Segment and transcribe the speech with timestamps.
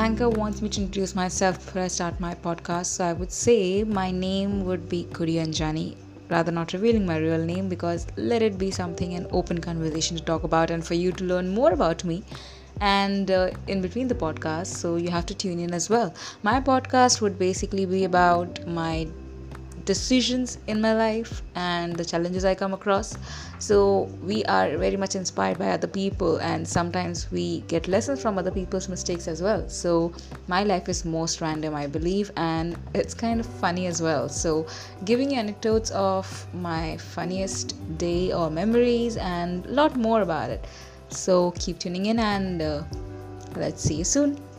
[0.00, 3.84] Anchor wants me to introduce myself before I start my podcast, so I would say
[3.84, 5.94] my name would be Kuri Anjani.
[6.30, 10.24] Rather, not revealing my real name because let it be something an open conversation to
[10.24, 12.22] talk about and for you to learn more about me
[12.80, 16.58] and uh, in between the podcast so you have to tune in as well my
[16.60, 19.06] podcast would basically be about my
[19.84, 23.16] decisions in my life and the challenges I come across.
[23.58, 28.38] So, we are very much inspired by other people, and sometimes we get lessons from
[28.38, 29.68] other people's mistakes as well.
[29.68, 30.12] So,
[30.48, 34.28] my life is most random, I believe, and it's kind of funny as well.
[34.28, 34.66] So,
[35.04, 40.64] giving you anecdotes of my funniest day or memories and a lot more about it.
[41.10, 42.82] So, keep tuning in and uh,
[43.56, 44.49] let's see you soon.